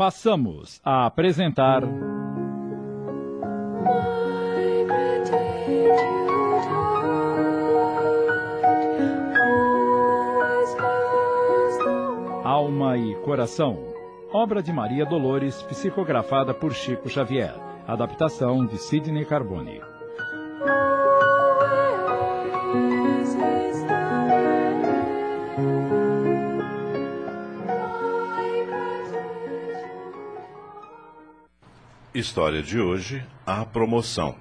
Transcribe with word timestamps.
passamos 0.00 0.80
a 0.82 1.04
apresentar. 1.04 1.82
Alma 12.42 12.96
e 12.96 13.14
Coração. 13.16 13.76
Obra 14.32 14.62
de 14.62 14.72
Maria 14.72 15.04
Dolores, 15.04 15.60
psicografada 15.64 16.54
por 16.54 16.72
Chico 16.72 17.06
Xavier. 17.10 17.54
Adaptação 17.86 18.64
de 18.64 18.78
Sidney 18.78 19.26
Carbone. 19.26 19.82
História 32.20 32.62
de 32.62 32.78
hoje: 32.78 33.24
A 33.46 33.64
promoção. 33.64 34.36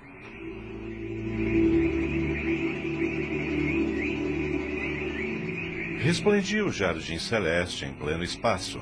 Resplendia 6.02 6.66
o 6.66 6.74
jardim 6.74 7.18
celeste 7.18 7.86
em 7.86 7.94
pleno 7.94 8.22
espaço. 8.22 8.82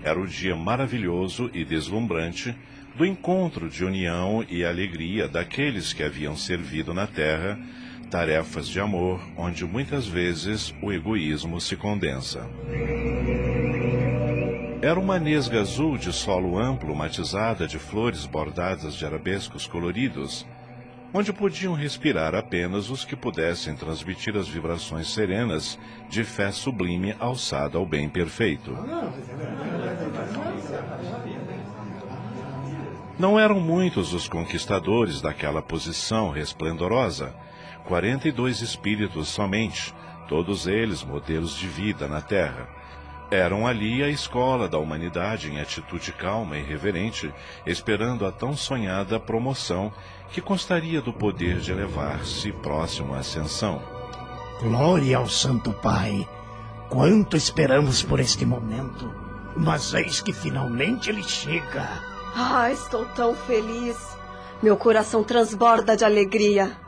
Era 0.00 0.20
o 0.20 0.28
dia 0.28 0.54
maravilhoso 0.54 1.50
e 1.52 1.64
deslumbrante 1.64 2.54
do 2.94 3.04
encontro 3.04 3.68
de 3.68 3.84
união 3.84 4.46
e 4.48 4.64
alegria 4.64 5.26
daqueles 5.26 5.92
que 5.92 6.04
haviam 6.04 6.36
servido 6.36 6.94
na 6.94 7.08
terra 7.08 7.58
tarefas 8.08 8.68
de 8.68 8.78
amor 8.78 9.20
onde 9.36 9.64
muitas 9.64 10.06
vezes 10.06 10.72
o 10.80 10.92
egoísmo 10.92 11.60
se 11.60 11.74
condensa. 11.74 12.48
Era 14.86 15.00
uma 15.00 15.18
nesga 15.18 15.62
azul 15.62 15.98
de 15.98 16.12
solo 16.12 16.56
amplo 16.56 16.94
matizada 16.94 17.66
de 17.66 17.76
flores 17.76 18.24
bordadas 18.24 18.94
de 18.94 19.04
arabescos 19.04 19.66
coloridos, 19.66 20.46
onde 21.12 21.32
podiam 21.32 21.74
respirar 21.74 22.36
apenas 22.36 22.88
os 22.88 23.04
que 23.04 23.16
pudessem 23.16 23.74
transmitir 23.74 24.36
as 24.36 24.46
vibrações 24.46 25.12
serenas 25.12 25.76
de 26.08 26.22
fé 26.22 26.52
sublime 26.52 27.16
alçada 27.18 27.76
ao 27.76 27.84
bem 27.84 28.08
perfeito. 28.08 28.78
Não 33.18 33.40
eram 33.40 33.58
muitos 33.58 34.14
os 34.14 34.28
conquistadores 34.28 35.20
daquela 35.20 35.60
posição 35.60 36.30
resplendorosa, 36.30 37.34
quarenta 37.84 38.28
e 38.28 38.30
dois 38.30 38.60
espíritos 38.60 39.26
somente, 39.26 39.92
todos 40.28 40.68
eles 40.68 41.02
modelos 41.02 41.56
de 41.58 41.66
vida 41.66 42.06
na 42.06 42.20
Terra. 42.20 42.75
Eram 43.30 43.66
ali 43.66 44.04
a 44.04 44.08
escola 44.08 44.68
da 44.68 44.78
humanidade 44.78 45.50
em 45.50 45.60
atitude 45.60 46.12
calma 46.12 46.56
e 46.56 46.62
reverente, 46.62 47.32
esperando 47.66 48.24
a 48.24 48.30
tão 48.30 48.56
sonhada 48.56 49.18
promoção 49.18 49.92
que 50.30 50.40
constaria 50.40 51.00
do 51.00 51.12
poder 51.12 51.58
de 51.58 51.72
elevar-se 51.72 52.52
próximo 52.52 53.14
à 53.14 53.18
ascensão. 53.18 53.82
Glória 54.60 55.16
ao 55.16 55.28
Santo 55.28 55.72
Pai! 55.72 56.26
Quanto 56.88 57.36
esperamos 57.36 58.00
por 58.02 58.20
este 58.20 58.46
momento! 58.46 59.12
Mas 59.56 59.92
eis 59.92 60.20
que 60.20 60.32
finalmente 60.32 61.10
ele 61.10 61.24
chega! 61.24 61.88
Ah, 62.34 62.70
estou 62.70 63.04
tão 63.06 63.34
feliz! 63.34 64.16
Meu 64.62 64.76
coração 64.76 65.24
transborda 65.24 65.96
de 65.96 66.04
alegria. 66.04 66.78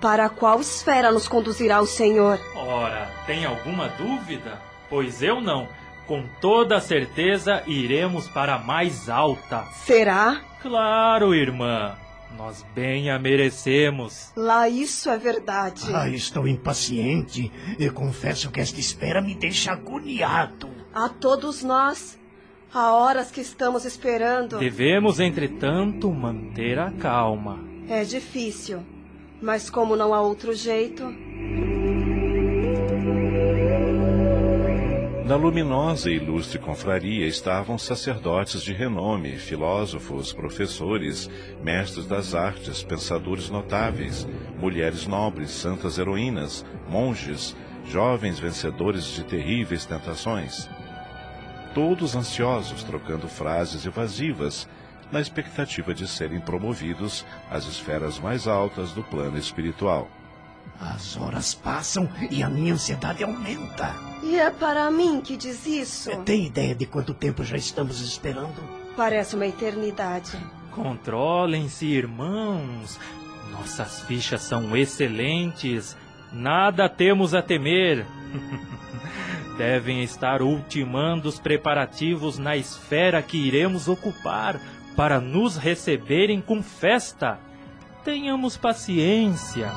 Para 0.00 0.30
qual 0.30 0.60
esfera 0.60 1.12
nos 1.12 1.28
conduzirá 1.28 1.80
o 1.80 1.86
Senhor? 1.86 2.40
Ora, 2.56 3.08
tem 3.26 3.44
alguma 3.44 3.88
dúvida? 3.88 4.71
Pois 4.92 5.22
eu 5.22 5.40
não. 5.40 5.66
Com 6.06 6.22
toda 6.38 6.78
certeza 6.78 7.62
iremos 7.66 8.28
para 8.28 8.56
a 8.56 8.58
mais 8.58 9.08
alta. 9.08 9.64
Será? 9.86 10.42
Claro, 10.60 11.34
irmã. 11.34 11.96
Nós 12.36 12.62
bem 12.74 13.10
a 13.10 13.18
merecemos. 13.18 14.30
Lá 14.36 14.68
isso 14.68 15.08
é 15.08 15.16
verdade. 15.16 15.84
Ah, 15.94 16.10
estou 16.10 16.46
impaciente. 16.46 17.50
Eu 17.78 17.94
confesso 17.94 18.50
que 18.50 18.60
esta 18.60 18.78
espera 18.78 19.22
me 19.22 19.34
deixa 19.34 19.72
agoniado. 19.72 20.68
A 20.92 21.08
todos 21.08 21.62
nós. 21.62 22.18
Há 22.70 22.92
horas 22.92 23.30
que 23.30 23.40
estamos 23.40 23.86
esperando. 23.86 24.58
Devemos, 24.58 25.20
entretanto, 25.20 26.12
manter 26.12 26.78
a 26.78 26.90
calma. 26.90 27.58
É 27.88 28.04
difícil. 28.04 28.84
Mas 29.40 29.70
como 29.70 29.96
não 29.96 30.12
há 30.12 30.20
outro 30.20 30.54
jeito. 30.54 31.31
Na 35.24 35.36
luminosa 35.36 36.10
e 36.10 36.16
ilustre 36.16 36.58
confraria 36.58 37.28
estavam 37.28 37.78
sacerdotes 37.78 38.60
de 38.60 38.72
renome, 38.72 39.36
filósofos, 39.36 40.32
professores, 40.32 41.30
mestres 41.62 42.06
das 42.06 42.34
artes, 42.34 42.82
pensadores 42.82 43.48
notáveis, 43.48 44.26
mulheres 44.58 45.06
nobres, 45.06 45.50
santas 45.50 45.96
heroínas, 45.96 46.64
monges, 46.88 47.56
jovens 47.84 48.40
vencedores 48.40 49.04
de 49.04 49.22
terríveis 49.22 49.86
tentações. 49.86 50.68
Todos 51.72 52.16
ansiosos, 52.16 52.82
trocando 52.82 53.28
frases 53.28 53.86
evasivas, 53.86 54.68
na 55.12 55.20
expectativa 55.20 55.94
de 55.94 56.08
serem 56.08 56.40
promovidos 56.40 57.24
às 57.48 57.64
esferas 57.66 58.18
mais 58.18 58.48
altas 58.48 58.92
do 58.92 59.04
plano 59.04 59.38
espiritual. 59.38 60.10
As 60.80 61.16
horas 61.16 61.54
passam 61.54 62.08
e 62.30 62.42
a 62.42 62.48
minha 62.48 62.74
ansiedade 62.74 63.22
aumenta. 63.22 63.94
E 64.22 64.36
é 64.36 64.50
para 64.50 64.90
mim 64.90 65.20
que 65.20 65.36
diz 65.36 65.66
isso? 65.66 66.10
Tem 66.24 66.46
ideia 66.46 66.74
de 66.74 66.86
quanto 66.86 67.12
tempo 67.14 67.44
já 67.44 67.56
estamos 67.56 68.00
esperando? 68.00 68.62
Parece 68.96 69.34
uma 69.34 69.46
eternidade. 69.46 70.36
Controlem-se, 70.70 71.86
irmãos. 71.86 72.98
Nossas 73.50 74.00
fichas 74.02 74.42
são 74.42 74.76
excelentes. 74.76 75.96
Nada 76.32 76.88
temos 76.88 77.34
a 77.34 77.42
temer. 77.42 78.06
Devem 79.58 80.02
estar 80.02 80.40
ultimando 80.40 81.28
os 81.28 81.38
preparativos 81.38 82.38
na 82.38 82.56
esfera 82.56 83.22
que 83.22 83.36
iremos 83.36 83.86
ocupar 83.86 84.60
para 84.96 85.20
nos 85.20 85.56
receberem 85.56 86.40
com 86.40 86.62
festa. 86.62 87.38
Tenhamos 88.04 88.56
paciência. 88.56 89.70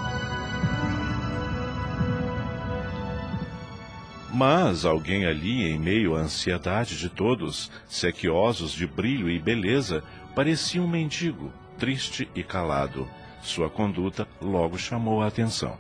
Mas 4.35 4.84
alguém 4.84 5.25
ali, 5.25 5.63
em 5.63 5.79
meio 5.79 6.13
à 6.13 6.19
ansiedade 6.19 6.97
de 6.97 7.07
todos, 7.07 7.72
sequiosos 7.88 8.73
de 8.73 8.85
brilho 8.85 9.29
e 9.29 9.40
beleza, 9.40 10.03
parecia 10.35 10.81
um 10.81 10.88
mendigo, 10.90 11.53
triste 11.78 12.29
e 12.35 12.44
calado. 12.44 13.07
Sua 13.41 13.69
conduta 13.69 14.28
logo 14.41 14.78
chamou 14.78 15.22
a 15.22 15.28
atenção. 15.28 15.78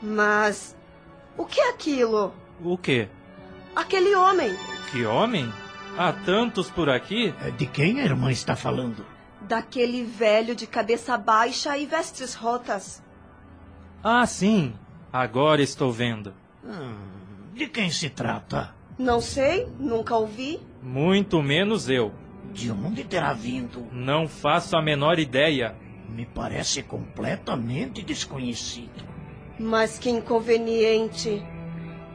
Mas. 0.00 0.76
O 1.36 1.44
que 1.44 1.60
é 1.60 1.70
aquilo? 1.70 2.32
O 2.62 2.78
quê? 2.78 3.08
Aquele 3.74 4.14
homem. 4.14 4.56
Que 4.92 5.04
homem? 5.04 5.52
Há 5.98 6.12
tantos 6.12 6.70
por 6.70 6.88
aqui? 6.88 7.34
É, 7.40 7.50
de 7.50 7.66
quem 7.66 8.00
a 8.00 8.04
irmã 8.04 8.30
está 8.30 8.54
falando? 8.54 9.04
Daquele 9.40 10.04
velho 10.04 10.54
de 10.54 10.68
cabeça 10.68 11.18
baixa 11.18 11.76
e 11.76 11.84
vestes 11.84 12.32
rotas. 12.32 13.02
Ah, 14.04 14.24
sim. 14.24 14.72
Agora 15.12 15.60
estou 15.60 15.90
vendo. 15.90 16.32
Hum. 16.64 17.21
De 17.52 17.66
quem 17.66 17.90
se 17.90 18.08
trata? 18.08 18.74
Não 18.98 19.20
sei, 19.20 19.68
nunca 19.78 20.16
ouvi. 20.16 20.60
Muito 20.82 21.42
menos 21.42 21.88
eu. 21.88 22.12
De 22.52 22.70
onde 22.70 23.04
terá 23.04 23.32
vindo? 23.32 23.86
Não 23.92 24.26
faço 24.26 24.76
a 24.76 24.82
menor 24.82 25.18
ideia. 25.18 25.74
Me 26.08 26.26
parece 26.26 26.82
completamente 26.82 28.02
desconhecido. 28.02 29.04
Mas 29.58 29.98
que 29.98 30.10
inconveniente. 30.10 31.42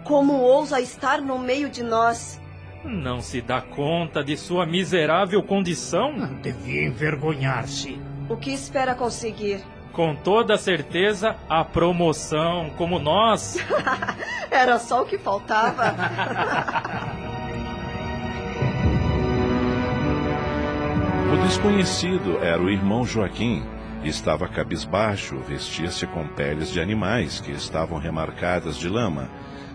Como 0.04 0.34
ousa 0.42 0.80
estar 0.80 1.22
no 1.22 1.38
meio 1.40 1.70
de 1.70 1.84
nós? 1.84 2.42
Não 2.84 3.22
se 3.22 3.42
dá 3.42 3.62
conta 3.62 4.24
de 4.24 4.38
sua 4.38 4.66
miserável 4.66 5.42
condição? 5.44 6.40
Devia 6.42 6.86
envergonhar-se. 6.86 8.00
O 8.30 8.38
que 8.38 8.52
espera 8.52 8.96
conseguir? 8.96 9.64
Com 9.98 10.16
toda 10.16 10.58
certeza, 10.60 11.36
a 11.50 11.66
promoção, 11.66 12.70
como 12.78 13.00
nós. 13.00 13.58
Era 14.52 14.78
só 14.78 15.02
o 15.02 15.08
que 15.08 15.18
faltava. 15.18 15.96
o 21.34 21.38
desconhecido 21.38 22.38
era 22.44 22.62
o 22.62 22.70
irmão 22.70 23.04
Joaquim. 23.06 23.66
Estava 24.04 24.48
cabisbaixo, 24.48 25.40
vestia-se 25.40 26.06
com 26.06 26.28
peles 26.28 26.72
de 26.72 26.80
animais 26.80 27.42
que 27.42 27.52
estavam 27.52 27.98
remarcadas 27.98 28.78
de 28.78 28.88
lama. 28.88 29.28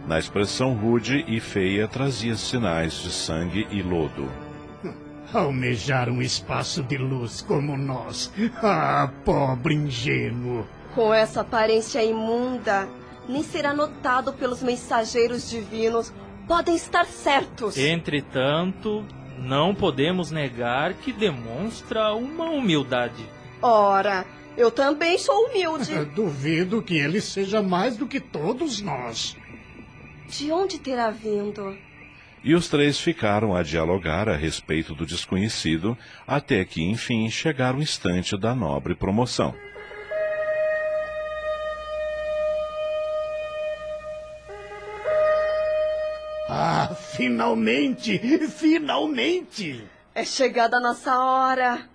Na 0.07 0.21
expressão 0.21 0.73
rude 0.73 1.25
e 1.27 1.41
feia 1.41 1.89
trazia 1.89 2.37
sinais 2.37 3.03
de 3.03 3.11
sangue 3.11 3.67
e 3.73 3.83
lodo. 3.83 4.31
Almejar 5.33 6.09
um 6.09 6.21
espaço 6.21 6.83
de 6.83 6.97
luz 6.97 7.41
como 7.43 7.77
nós. 7.77 8.33
Ah, 8.63 9.11
pobre 9.25 9.75
ingênuo. 9.75 10.67
Com 10.95 11.13
essa 11.13 11.41
aparência 11.41 12.03
imunda, 12.05 12.89
nem 13.29 13.43
será 13.43 13.73
notado 13.73 14.33
pelos 14.33 14.63
mensageiros 14.63 15.49
divinos. 15.49 16.13
Podem 16.47 16.75
estar 16.75 17.07
certos. 17.07 17.79
Entretanto, 17.79 19.05
não 19.39 19.75
podemos 19.75 20.31
negar 20.31 20.95
que 20.95 21.13
demonstra 21.13 22.13
uma 22.15 22.51
humildade. 22.51 23.25
Ora, 23.61 24.27
eu 24.57 24.71
também 24.71 25.17
sou 25.19 25.47
humilde. 25.47 26.05
Duvido 26.15 26.83
que 26.83 26.99
ele 26.99 27.21
seja 27.21 27.63
mais 27.63 27.97
do 27.97 28.07
que 28.07 28.21
todos 28.21 28.81
nós. 28.81 29.37
De 30.29 30.51
onde 30.51 30.79
terá 30.79 31.11
vindo? 31.11 31.77
E 32.45 32.55
os 32.55 32.69
três 32.69 32.99
ficaram 32.99 33.55
a 33.55 33.63
dialogar 33.63 34.29
a 34.29 34.37
respeito 34.37 34.95
do 34.95 35.07
desconhecido, 35.07 35.97
até 36.27 36.65
que, 36.65 36.83
enfim, 36.83 37.31
chegaram 37.31 37.79
o 37.79 37.83
instante 37.83 38.37
da 38.37 38.55
nobre 38.55 38.95
promoção. 38.97 39.55
Ah, 46.49 46.95
finalmente! 47.17 48.19
Finalmente! 48.49 49.85
É 50.15 50.25
chegada 50.25 50.77
a 50.77 50.81
nossa 50.81 51.17
hora. 51.17 51.89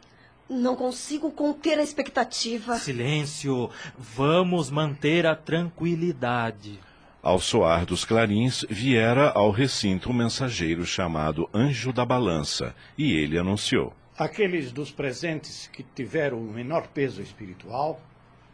Não 0.50 0.78
consigo 0.78 1.30
conter 1.30 1.78
a 1.78 1.84
expectativa. 1.84 2.78
Silêncio! 2.78 3.70
Vamos 3.98 4.72
manter 4.72 5.28
a 5.28 5.36
tranquilidade. 5.36 6.80
Ao 7.22 7.40
soar 7.40 7.86
dos 7.86 8.06
clarins, 8.06 8.66
viera 8.70 9.32
ao 9.32 9.52
recinto 9.52 10.10
um 10.10 10.14
mensageiro 10.14 10.86
chamado 10.86 11.50
Anjo 11.54 11.92
da 11.92 12.06
Balança, 12.06 12.74
e 12.98 13.14
ele 13.14 13.38
anunciou: 13.38 13.94
Aqueles 14.18 14.72
dos 14.72 14.92
presentes 14.92 15.70
que 15.72 15.84
tiveram 15.84 16.40
o 16.40 16.52
menor 16.52 16.88
peso 16.88 17.22
espiritual 17.22 18.00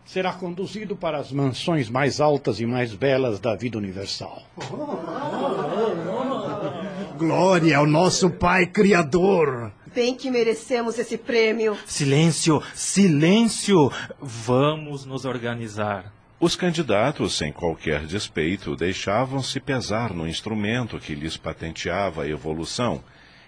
será 0.06 0.33
conduzido 0.33 0.95
para 0.95 1.18
as 1.18 1.31
mansões 1.31 1.89
mais 1.89 2.19
altas 2.19 2.60
e 2.60 2.65
mais 2.65 2.94
belas 2.94 3.39
da 3.39 3.56
vida 3.56 3.77
universal. 3.77 4.44
Glória 7.18 7.77
ao 7.77 7.86
nosso 7.86 8.30
Pai 8.30 8.65
Criador! 8.65 9.71
Bem 9.94 10.15
que 10.15 10.31
merecemos 10.31 10.98
esse 10.98 11.18
prêmio. 11.18 11.77
Silêncio! 11.86 12.62
Silêncio! 12.74 13.92
Vamos 14.19 15.06
nos 15.06 15.24
organizar. 15.24 16.12
Os 16.43 16.57
candidatos, 16.57 17.37
sem 17.37 17.53
qualquer 17.53 18.05
despeito, 18.05 18.75
deixavam-se 18.75 19.61
pesar 19.61 20.13
no 20.13 20.27
instrumento 20.27 20.99
que 20.99 21.15
lhes 21.15 21.37
patenteava 21.37 22.23
a 22.23 22.27
evolução, 22.27 23.01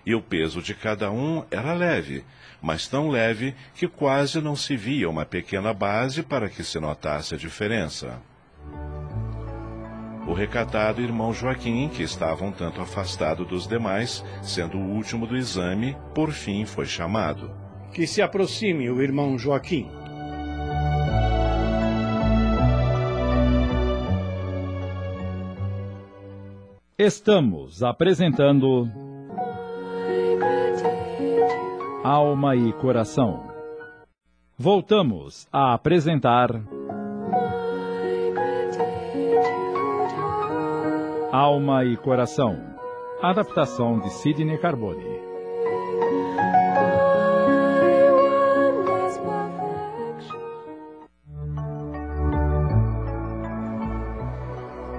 e 0.05 0.15
o 0.15 0.21
peso 0.21 0.61
de 0.61 0.73
cada 0.73 1.11
um 1.11 1.43
era 1.51 1.73
leve, 1.73 2.23
mas 2.61 2.87
tão 2.87 3.09
leve 3.09 3.53
que 3.73 3.85
quase 3.85 4.39
não 4.39 4.55
se 4.55 4.77
via 4.77 5.09
uma 5.09 5.25
pequena 5.25 5.73
base 5.73 6.23
para 6.23 6.47
que 6.47 6.63
se 6.63 6.79
notasse 6.79 7.35
a 7.35 7.37
diferença. 7.37 8.21
O 10.25 10.31
recatado 10.31 11.01
irmão 11.01 11.33
Joaquim, 11.33 11.89
que 11.89 12.01
estava 12.01 12.45
um 12.45 12.51
tanto 12.53 12.79
afastado 12.79 13.43
dos 13.43 13.67
demais, 13.67 14.23
sendo 14.41 14.77
o 14.77 14.91
último 14.93 15.27
do 15.27 15.35
exame, 15.35 15.97
por 16.13 16.31
fim 16.31 16.63
foi 16.65 16.85
chamado. 16.85 17.51
Que 17.91 18.07
se 18.07 18.21
aproxime 18.21 18.89
o 18.89 19.01
irmão 19.01 19.37
Joaquim. 19.37 20.04
Estamos 26.97 27.83
apresentando 27.83 28.89
Alma 32.05 32.55
e 32.55 32.71
Coração. 32.71 33.51
Voltamos 34.57 35.45
a 35.51 35.73
apresentar 35.73 36.51
Alma 41.33 41.83
e 41.83 41.97
Coração. 41.97 42.55
Adaptação 43.21 43.99
de 43.99 44.09
Sidney 44.11 44.57
Carbone. 44.57 45.24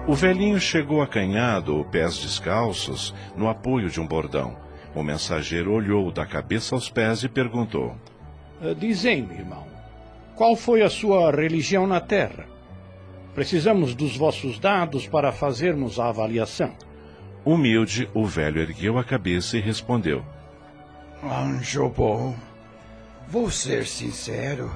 O 0.09 0.15
velhinho 0.15 0.61
chegou 0.61 1.03
acanhado, 1.03 1.85
pés 1.91 2.17
descalços, 2.19 3.13
no 3.37 3.49
apoio 3.49 3.91
de 3.91 4.01
um 4.01 4.07
bordão. 4.07 4.57
O 4.95 5.03
mensageiro 5.03 5.73
olhou 5.73 6.13
da 6.13 6.25
cabeça 6.25 6.77
aos 6.77 6.89
pés 6.89 7.25
e 7.25 7.29
perguntou: 7.29 7.97
Uh, 8.63 8.73
Dizem-me, 8.73 9.35
irmão, 9.35 9.67
qual 10.37 10.55
foi 10.55 10.83
a 10.83 10.89
sua 10.89 11.33
religião 11.33 11.89
na 11.89 12.01
Terra? 12.01 12.47
Precisamos 13.35 13.97
dos 13.97 14.17
vossos 14.17 14.61
dados 14.61 15.09
para 15.09 15.33
fazermos 15.33 15.99
a 15.99 16.09
avaliação. 16.09 16.73
Humilde, 17.45 18.09
o 18.15 18.25
velho 18.25 18.61
ergueu 18.61 18.99
a 18.99 19.05
cabeça 19.05 19.59
e 19.59 19.61
respondeu: 19.61 20.25
Anjo 21.23 21.89
bom, 21.89 22.37
vou 23.27 23.51
ser 23.51 23.85
sincero. 23.87 24.71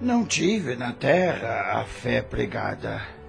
Não 0.00 0.24
tive 0.26 0.76
na 0.76 0.92
terra 0.92 1.80
a 1.80 1.84
fé 1.84 2.20
pregada. 2.20 3.23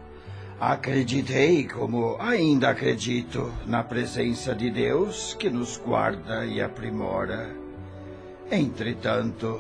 Acreditei, 0.60 1.68
como 1.68 2.16
ainda 2.18 2.70
acredito, 2.70 3.52
na 3.66 3.84
presença 3.84 4.56
de 4.56 4.72
Deus 4.72 5.36
que 5.38 5.50
nos 5.50 5.76
guarda 5.76 6.46
e 6.46 6.62
aprimora. 6.62 7.54
Entretanto, 8.50 9.60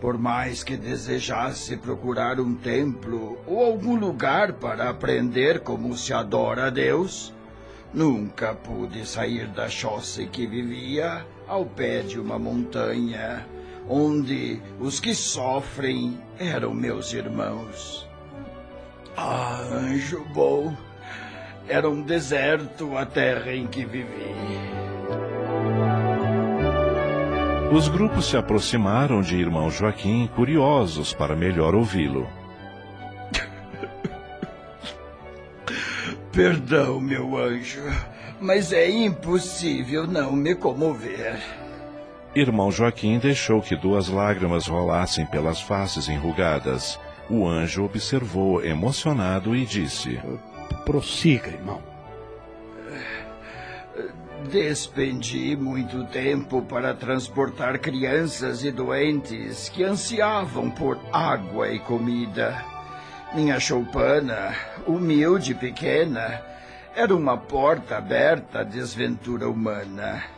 por 0.00 0.16
mais 0.16 0.64
que 0.64 0.74
desejasse 0.74 1.76
procurar 1.76 2.40
um 2.40 2.54
templo 2.54 3.38
ou 3.46 3.62
algum 3.62 3.94
lugar 3.94 4.54
para 4.54 4.88
aprender 4.88 5.60
como 5.60 5.94
se 5.94 6.14
adora 6.14 6.68
a 6.68 6.70
Deus, 6.70 7.34
nunca 7.92 8.54
pude 8.54 9.06
sair 9.06 9.46
da 9.48 9.68
choça 9.68 10.24
que 10.24 10.46
vivia 10.46 11.26
ao 11.46 11.66
pé 11.66 12.00
de 12.00 12.18
uma 12.18 12.38
montanha, 12.38 13.46
onde 13.86 14.62
os 14.80 14.98
que 14.98 15.14
sofrem 15.14 16.18
eram 16.38 16.72
meus 16.72 17.12
irmãos. 17.12 18.05
Ah, 19.16 19.60
anjo 19.72 20.24
bom, 20.34 20.76
era 21.68 21.88
um 21.88 22.02
deserto 22.02 22.96
a 22.96 23.06
terra 23.06 23.52
em 23.52 23.66
que 23.66 23.84
vivi. 23.84 24.34
Os 27.72 27.88
grupos 27.88 28.26
se 28.26 28.36
aproximaram 28.36 29.22
de 29.22 29.36
irmão 29.36 29.70
Joaquim, 29.70 30.30
curiosos 30.34 31.12
para 31.12 31.34
melhor 31.34 31.74
ouvi-lo. 31.74 32.28
Perdão, 36.30 37.00
meu 37.00 37.36
anjo, 37.36 37.82
mas 38.40 38.72
é 38.72 38.88
impossível 38.88 40.06
não 40.06 40.32
me 40.32 40.54
comover. 40.54 41.40
Irmão 42.34 42.70
Joaquim 42.70 43.18
deixou 43.18 43.62
que 43.62 43.74
duas 43.74 44.08
lágrimas 44.08 44.66
rolassem 44.66 45.24
pelas 45.24 45.60
faces 45.60 46.08
enrugadas. 46.08 47.00
O 47.28 47.46
anjo 47.46 47.84
observou 47.84 48.64
emocionado 48.64 49.56
e 49.56 49.66
disse: 49.66 50.20
Prossiga, 50.84 51.48
irmão. 51.48 51.82
Despendi 54.50 55.56
muito 55.56 56.04
tempo 56.04 56.62
para 56.62 56.94
transportar 56.94 57.80
crianças 57.80 58.62
e 58.62 58.70
doentes 58.70 59.68
que 59.68 59.82
ansiavam 59.82 60.70
por 60.70 60.98
água 61.12 61.68
e 61.72 61.80
comida. 61.80 62.64
Minha 63.34 63.58
choupana, 63.58 64.54
humilde 64.86 65.50
e 65.50 65.54
pequena, 65.54 66.40
era 66.94 67.14
uma 67.14 67.36
porta 67.36 67.96
aberta 67.96 68.60
à 68.60 68.62
desventura 68.62 69.48
humana. 69.48 70.35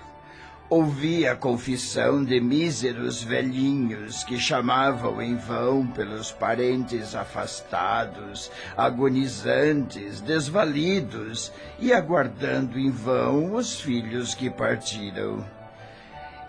Ouvi 0.70 1.26
a 1.26 1.34
confissão 1.34 2.22
de 2.22 2.38
míseros 2.38 3.22
velhinhos 3.22 4.22
que 4.22 4.38
chamavam 4.38 5.22
em 5.22 5.34
vão 5.34 5.87
pelos 5.87 6.30
parentes 6.30 7.14
afastados, 7.14 8.50
agonizantes, 8.76 10.20
desvalidos 10.20 11.50
e 11.78 11.90
aguardando 11.90 12.78
em 12.78 12.90
vão 12.90 13.54
os 13.54 13.80
filhos 13.80 14.34
que 14.34 14.50
partiram. 14.50 15.42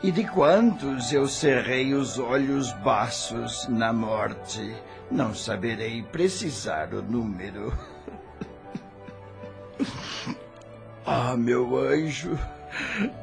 E 0.04 0.12
de 0.12 0.26
quantos 0.26 1.14
eu 1.14 1.26
cerrei 1.26 1.94
os 1.94 2.20
olhos 2.20 2.74
baços 2.74 3.70
na 3.70 3.94
morte, 3.94 4.76
não 5.10 5.34
saberei 5.34 6.04
precisar 6.04 6.94
o 6.94 7.02
número. 7.02 7.72
ah, 11.06 11.38
meu 11.38 11.78
anjo. 11.78 12.38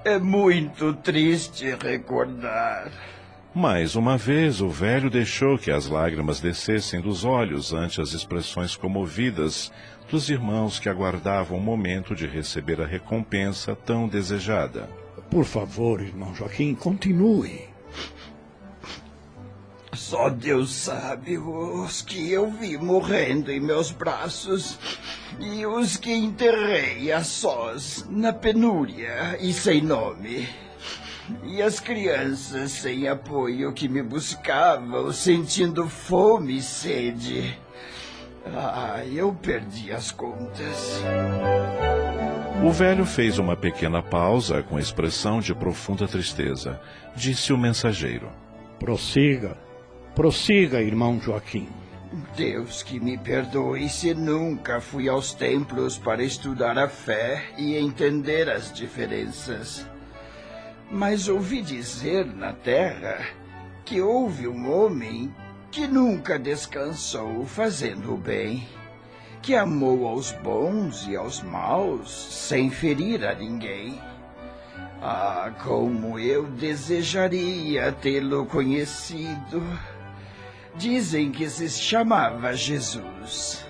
É 0.05 0.19
muito 0.19 0.93
triste 0.95 1.77
recordar. 1.83 2.91
Mais 3.55 3.97
uma 3.97 4.19
vez, 4.19 4.61
o 4.61 4.69
velho 4.69 5.09
deixou 5.09 5.57
que 5.57 5.71
as 5.71 5.87
lágrimas 5.87 6.41
descessem 6.41 7.01
dos 7.01 7.25
olhos 7.25 7.73
ante 7.73 8.01
as 8.03 8.13
expressões 8.13 8.77
comovidas 8.77 9.73
dos 10.11 10.29
irmãos 10.29 10.79
que 10.79 10.89
aguardavam 10.89 11.59
o 11.59 11.63
momento 11.63 12.15
de 12.15 12.27
receber 12.27 12.81
a 12.83 12.87
recompensa 12.87 13.75
tão 13.75 14.07
desejada. 14.07 14.91
Por 15.31 15.45
favor, 15.45 16.01
irmão 16.01 16.35
Joaquim, 16.35 16.75
continue. 16.75 17.63
Só 19.95 20.29
Deus 20.29 20.75
sabe 20.75 21.39
os 21.39 22.03
que 22.03 22.31
eu 22.31 22.51
vi 22.51 22.77
morrendo 22.77 23.51
em 23.51 23.59
meus 23.59 23.91
braços 23.91 24.79
e 25.41 25.67
os 25.67 25.97
que 25.97 26.13
enterrei 26.13 27.13
a 27.13 27.23
sós 27.23 28.07
na 28.09 28.33
penúria 28.33 29.37
e 29.41 29.53
sem 29.53 29.83
nome. 29.83 30.49
E 31.45 31.61
as 31.61 31.81
crianças 31.81 32.71
sem 32.73 33.09
apoio 33.09 33.73
que 33.73 33.89
me 33.89 34.03
buscavam, 34.03 35.13
sentindo 35.13 35.89
fome 35.89 36.59
e 36.59 36.63
sede. 36.63 37.59
Ah, 38.55 39.03
eu 39.05 39.35
perdi 39.35 39.93
as 39.93 40.13
contas. 40.13 41.03
O 42.65 42.71
velho 42.71 43.05
fez 43.05 43.39
uma 43.39 43.57
pequena 43.57 44.03
pausa 44.03 44.63
com 44.63 44.79
expressão 44.79 45.41
de 45.41 45.55
profunda 45.55 46.07
tristeza. 46.07 46.81
Disse 47.15 47.53
o 47.53 47.59
mensageiro: 47.59 48.31
Prossiga, 48.79 49.57
prossiga, 50.15 50.81
irmão 50.81 51.21
Joaquim. 51.21 51.69
Deus 52.35 52.83
que 52.83 52.99
me 52.99 53.19
perdoe 53.19 53.91
se 53.91 54.15
nunca 54.15 54.81
fui 54.81 55.07
aos 55.07 55.35
templos 55.35 55.99
para 55.99 56.23
estudar 56.23 56.79
a 56.79 56.89
fé 56.89 57.45
e 57.59 57.77
entender 57.77 58.49
as 58.49 58.73
diferenças. 58.73 59.87
Mas 60.91 61.29
ouvi 61.29 61.61
dizer 61.61 62.25
na 62.25 62.55
terra 62.55 63.19
que 63.85 64.01
houve 64.01 64.49
um 64.49 64.73
homem 64.73 65.35
que 65.71 65.87
nunca 65.87 66.39
descansou 66.39 67.45
fazendo 67.45 68.15
o 68.15 68.17
bem, 68.17 68.67
que 69.43 69.55
amou 69.55 70.07
aos 70.07 70.33
bons 70.33 71.07
e 71.07 71.15
aos 71.15 71.43
maus 71.43 72.11
sem 72.31 72.71
ferir 72.71 73.27
a 73.27 73.35
ninguém. 73.35 74.01
Ah, 75.03 75.53
como 75.63 76.19
eu 76.19 76.45
desejaria 76.45 77.93
tê-lo 77.93 78.47
conhecido. 78.47 79.63
Dizem 80.79 81.33
que 81.33 81.49
se 81.49 81.69
chamava 81.71 82.55
Jesus. 82.55 83.65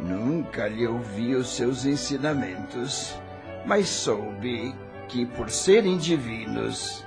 Nunca 0.00 0.66
lhe 0.66 0.86
ouvi 0.86 1.34
os 1.34 1.48
seus 1.54 1.86
ensinamentos, 1.86 3.16
mas 3.64 3.88
soube 3.88 4.74
que, 5.08 5.24
por 5.24 5.48
serem 5.48 5.96
divinos, 5.96 7.06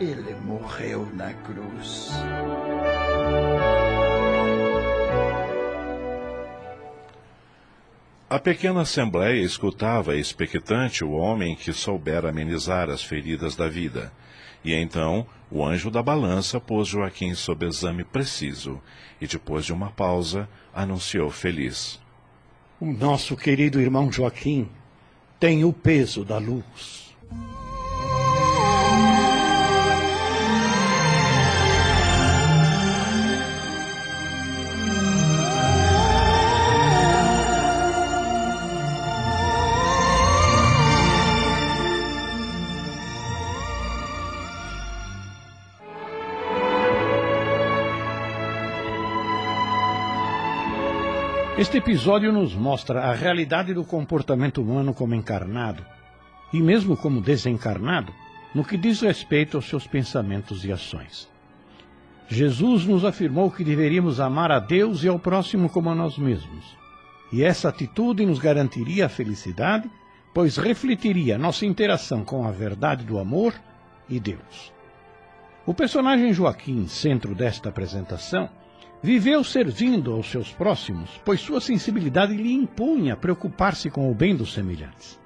ele 0.00 0.34
morreu 0.34 1.06
na 1.14 1.32
cruz. 1.34 2.10
A 8.28 8.38
pequena 8.40 8.80
assembleia 8.80 9.42
escutava 9.42 10.16
expectante 10.16 11.04
o 11.04 11.12
homem 11.12 11.54
que 11.54 11.72
soubera 11.72 12.30
amenizar 12.30 12.90
as 12.90 13.02
feridas 13.02 13.54
da 13.54 13.68
vida. 13.68 14.10
E 14.64 14.74
então 14.74 15.26
o 15.50 15.64
anjo 15.64 15.90
da 15.90 16.02
balança 16.02 16.58
pôs 16.58 16.88
Joaquim 16.88 17.34
sob 17.34 17.66
exame 17.66 18.02
preciso 18.02 18.80
e, 19.20 19.26
depois 19.26 19.64
de 19.64 19.72
uma 19.72 19.90
pausa, 19.90 20.48
anunciou 20.72 21.30
feliz: 21.30 22.00
O 22.80 22.86
nosso 22.86 23.36
querido 23.36 23.80
irmão 23.80 24.10
Joaquim 24.10 24.68
tem 25.38 25.64
o 25.64 25.72
peso 25.72 26.24
da 26.24 26.38
luz. 26.38 27.14
Este 51.56 51.78
episódio 51.78 52.32
nos 52.32 52.52
mostra 52.52 53.04
a 53.04 53.14
realidade 53.14 53.72
do 53.72 53.84
comportamento 53.84 54.60
humano 54.60 54.92
como 54.92 55.14
encarnado 55.14 55.86
e 56.52 56.60
mesmo 56.60 56.96
como 56.96 57.20
desencarnado 57.20 58.12
no 58.52 58.64
que 58.64 58.76
diz 58.76 59.00
respeito 59.00 59.56
aos 59.56 59.68
seus 59.68 59.86
pensamentos 59.86 60.64
e 60.64 60.72
ações. 60.72 61.30
Jesus 62.26 62.84
nos 62.84 63.04
afirmou 63.04 63.52
que 63.52 63.62
deveríamos 63.62 64.18
amar 64.18 64.50
a 64.50 64.58
Deus 64.58 65.04
e 65.04 65.08
ao 65.08 65.16
próximo 65.16 65.70
como 65.70 65.90
a 65.90 65.94
nós 65.94 66.18
mesmos. 66.18 66.76
E 67.32 67.44
essa 67.44 67.68
atitude 67.68 68.26
nos 68.26 68.40
garantiria 68.40 69.06
a 69.06 69.08
felicidade, 69.08 69.88
pois 70.34 70.56
refletiria 70.56 71.38
nossa 71.38 71.64
interação 71.64 72.24
com 72.24 72.44
a 72.44 72.50
verdade 72.50 73.04
do 73.04 73.16
amor 73.16 73.54
e 74.08 74.18
Deus. 74.18 74.72
O 75.64 75.72
personagem 75.72 76.32
Joaquim, 76.32 76.88
centro 76.88 77.32
desta 77.32 77.68
apresentação, 77.68 78.50
Viveu 79.04 79.44
servindo 79.44 80.14
aos 80.14 80.30
seus 80.30 80.50
próximos, 80.50 81.10
pois 81.26 81.38
sua 81.38 81.60
sensibilidade 81.60 82.34
lhe 82.34 82.54
impunha 82.54 83.14
preocupar-se 83.14 83.90
com 83.90 84.10
o 84.10 84.14
bem 84.14 84.34
dos 84.34 84.54
semelhantes. 84.54 85.20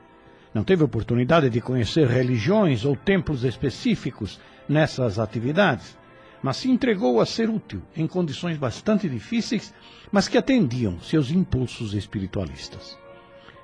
Não 0.53 0.65
teve 0.65 0.83
oportunidade 0.83 1.49
de 1.49 1.61
conhecer 1.61 2.09
religiões 2.09 2.85
ou 2.85 2.97
templos 2.97 3.45
específicos 3.45 4.41
nessas 4.69 5.21
atividades, 5.21 5.97
mas 6.43 6.57
se 6.57 6.69
entregou 6.69 7.21
a 7.21 7.25
ser 7.25 7.49
útil 7.49 7.81
em 7.97 8.09
condições 8.09 8.57
bastante 8.57 9.09
difíceis, 9.09 9.73
mas 10.11 10.27
que 10.27 10.37
atendiam 10.37 10.99
seus 10.99 11.31
impulsos 11.31 11.95
espiritualistas. 11.95 12.99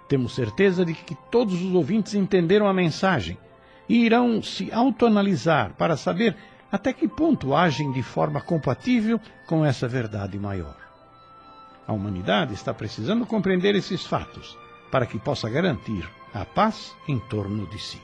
Temos 0.09 0.37
certeza 0.37 0.85
de 0.85 0.95
que 0.95 1.17
todos 1.29 1.61
os 1.61 1.75
ouvintes 1.75 2.15
entenderam 2.15 2.69
a 2.69 2.73
mensagem 2.73 3.37
e 3.89 4.05
irão 4.07 4.41
se 4.41 4.71
autoanalisar 4.71 5.75
para 5.77 5.97
saber 5.97 6.37
até 6.71 6.93
que 6.93 7.07
ponto 7.07 7.55
agem 7.55 7.93
de 7.93 8.03
forma 8.03 8.41
compatível 8.41 9.21
com 9.47 9.65
essa 9.65 9.87
verdade 9.87 10.39
maior. 10.39 10.77
A 11.87 11.93
humanidade 11.93 12.55
está 12.55 12.73
precisando 12.73 13.27
compreender 13.27 13.75
esses 13.75 14.07
fatos 14.07 14.57
para 14.91 15.07
que 15.07 15.19
possa 15.19 15.49
garantir 15.49 16.09
a 16.33 16.45
paz 16.45 16.95
em 17.07 17.19
torno 17.19 17.67
de 17.67 17.79
si. 17.79 18.01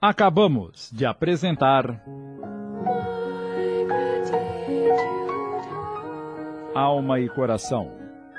Acabamos 0.00 0.90
de 0.92 1.04
apresentar. 1.04 2.02
Alma 6.74 7.20
e 7.20 7.28
Coração. 7.28 7.90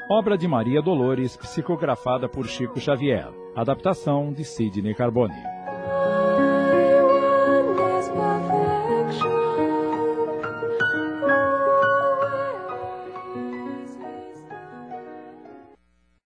Obra 0.10 0.38
de 0.38 0.48
Maria 0.48 0.82
Dolores, 0.82 1.36
psicografada 1.36 2.30
por 2.30 2.48
Chico 2.48 2.80
Xavier. 2.80 3.28
Adaptação 3.56 4.32
de 4.32 4.44
Sidney 4.44 4.94
Carbone. 4.94 5.57